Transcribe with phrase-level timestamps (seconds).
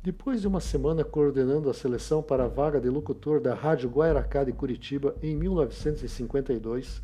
[0.00, 4.44] Depois de uma semana coordenando a seleção para a vaga de locutor da Rádio Guairacá
[4.44, 7.02] de Curitiba em 1952,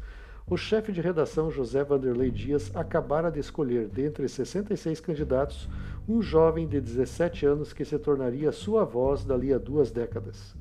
[0.49, 5.69] o chefe de redação José Vanderlei Dias acabara de escolher, dentre 66 candidatos,
[6.09, 10.55] um jovem de 17 anos que se tornaria sua voz dali a duas décadas.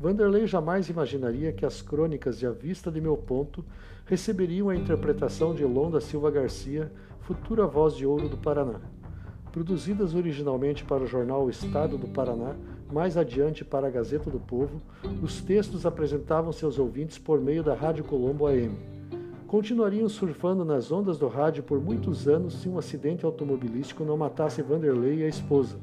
[0.00, 3.64] Vanderlei jamais imaginaria que as crônicas de A Vista de Meu Ponto
[4.04, 6.90] receberiam a interpretação de Elon da Silva Garcia,
[7.20, 8.80] futura voz de ouro do Paraná.
[9.58, 12.54] Produzidas originalmente para o jornal Estado do Paraná,
[12.92, 14.80] mais adiante para a Gazeta do Povo,
[15.20, 18.78] os textos apresentavam seus ouvintes por meio da Rádio Colombo AM.
[19.48, 24.62] Continuariam surfando nas ondas do rádio por muitos anos se um acidente automobilístico não matasse
[24.62, 25.76] Vanderlei e a esposa.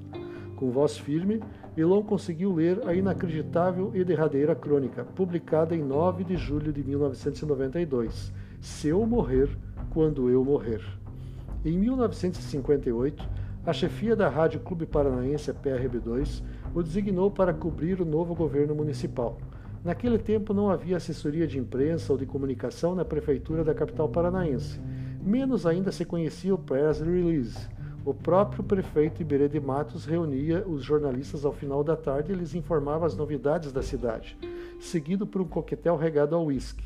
[0.56, 1.44] Com voz firme,
[1.76, 8.32] Elon conseguiu ler a inacreditável e derradeira crônica, publicada em 9 de julho de 1992,
[8.62, 9.50] Se eu morrer,
[9.90, 10.82] quando eu morrer.
[11.66, 18.36] Em 1958, a chefia da Rádio Clube Paranaense, PRB2, o designou para cobrir o novo
[18.36, 19.38] governo municipal.
[19.84, 24.80] Naquele tempo não havia assessoria de imprensa ou de comunicação na prefeitura da capital paranaense.
[25.22, 27.68] Menos ainda se conhecia o press release,
[28.06, 32.54] o próprio prefeito Iberê de Matos reunia os jornalistas ao final da tarde e lhes
[32.54, 34.38] informava as novidades da cidade,
[34.80, 36.84] seguido por um coquetel regado ao uísque.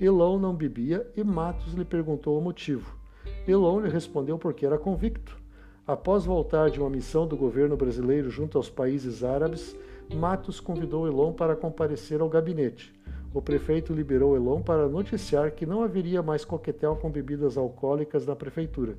[0.00, 2.98] Elon não bebia e Matos lhe perguntou o motivo.
[3.46, 5.45] Elon lhe respondeu porque era convicto.
[5.86, 9.76] Após voltar de uma missão do governo brasileiro junto aos países árabes,
[10.14, 12.92] Matos convidou Elon para comparecer ao gabinete.
[13.32, 18.34] O prefeito liberou Elon para noticiar que não haveria mais coquetel com bebidas alcoólicas na
[18.34, 18.96] prefeitura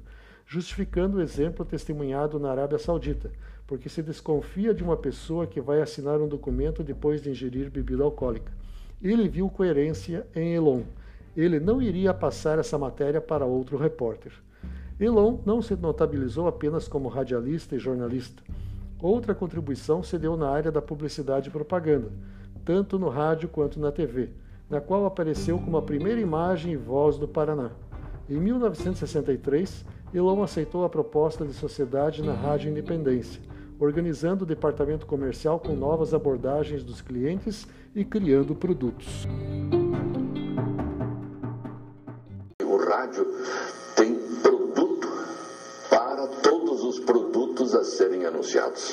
[0.48, 3.30] justificando o exemplo testemunhado na Arábia Saudita,
[3.68, 8.04] porque se desconfia de uma pessoa que vai assinar um documento depois de ingerir bebida
[8.04, 8.52] alcoólica.
[9.04, 10.84] Ele viu coerência em Elon.
[11.36, 14.32] Ele não iria passar essa matéria para outro repórter.
[15.00, 18.42] Elon não se notabilizou apenas como radialista e jornalista.
[19.00, 22.12] Outra contribuição se deu na área da publicidade e propaganda,
[22.66, 24.30] tanto no rádio quanto na TV,
[24.68, 27.70] na qual apareceu como a primeira imagem e voz do Paraná.
[28.28, 33.40] Em 1963, Elon aceitou a proposta de sociedade na Rádio Independência,
[33.80, 39.28] organizando o departamento comercial com novas abordagens dos clientes e criando produtos.
[42.64, 43.28] O rádio
[43.96, 44.17] tem
[46.18, 48.90] para todos os produtos a serem anunciados.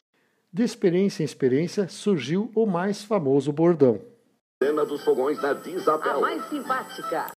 [0.53, 3.99] De experiência em experiência surgiu o mais famoso bordão.
[4.63, 6.19] Cena dos fogões da Disabel.
[6.19, 7.33] A mais simpática.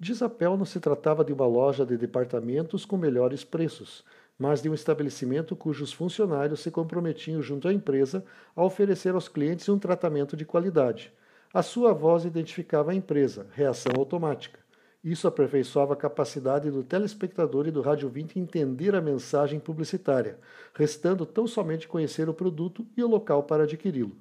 [0.00, 4.02] Disapel não se tratava de uma loja de departamentos com melhores preços,
[4.38, 8.24] mas de um estabelecimento cujos funcionários se comprometiam junto à empresa
[8.56, 11.12] a oferecer aos clientes um tratamento de qualidade.
[11.52, 14.58] A sua voz identificava a empresa, reação automática.
[15.02, 20.38] Isso aperfeiçoava a capacidade do telespectador e do rádio 20 entender a mensagem publicitária,
[20.74, 24.16] restando tão somente conhecer o produto e o local para adquiri-lo.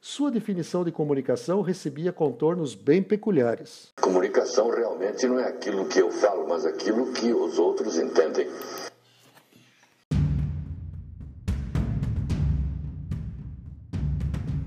[0.00, 3.92] Sua definição de comunicação recebia contornos bem peculiares.
[4.00, 8.48] Comunicação realmente não é aquilo que eu falo, mas aquilo que os outros entendem.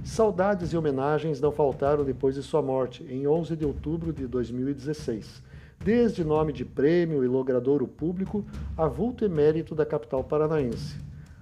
[0.05, 5.43] Saudades e homenagens não faltaram depois de sua morte, em 11 de outubro de 2016.
[5.83, 8.45] Desde nome de prêmio e logradouro público
[8.77, 10.95] a vulto emérito da capital paranaense.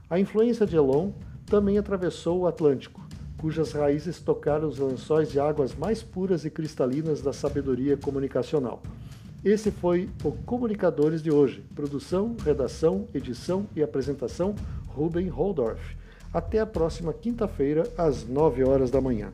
[0.09, 1.11] A influência de Elon
[1.45, 3.03] também atravessou o Atlântico
[3.43, 8.81] cujas raízes tocaram os lençóis de águas mais puras e cristalinas da sabedoria comunicacional.
[9.43, 11.61] Esse foi o Comunicadores de hoje.
[11.75, 14.55] Produção, redação, edição e apresentação,
[14.87, 15.97] Ruben Holdorf.
[16.33, 19.31] Até a próxima quinta-feira, às 9 horas da manhã.